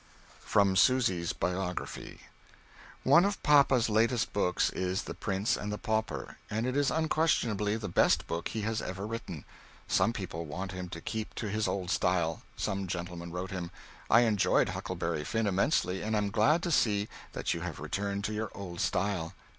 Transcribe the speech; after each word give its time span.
From 0.39 0.75
Susy's 0.75 1.31
Biography. 1.31 2.21
One 3.03 3.23
of 3.23 3.43
papa's 3.43 3.87
latest 3.87 4.33
books 4.33 4.71
is 4.71 5.03
"The 5.03 5.13
Prince 5.13 5.55
and 5.55 5.71
the 5.71 5.77
Pauper" 5.77 6.37
and 6.49 6.65
it 6.65 6.75
is 6.75 6.89
unquestionably 6.89 7.75
the 7.75 7.87
best 7.87 8.25
book 8.25 8.47
he 8.47 8.61
has 8.61 8.81
ever 8.81 9.05
written, 9.05 9.45
some 9.87 10.11
people 10.11 10.45
want 10.45 10.71
him 10.71 10.89
to 10.89 11.01
keep 11.01 11.35
to 11.35 11.49
his 11.49 11.67
old 11.67 11.91
style, 11.91 12.41
some 12.57 12.87
gentleman 12.87 13.31
wrote 13.31 13.51
him, 13.51 13.69
"I 14.09 14.21
enjoyed 14.21 14.69
Huckleberry 14.69 15.23
Finn 15.23 15.45
immensely 15.45 16.01
and 16.01 16.15
am 16.15 16.31
glad 16.31 16.63
to 16.63 16.71
see 16.71 17.07
that 17.33 17.53
you 17.53 17.61
have 17.61 17.79
returned 17.79 18.23
to 18.23 18.33
your 18.33 18.49
old 18.55 18.79
style." 18.81 19.35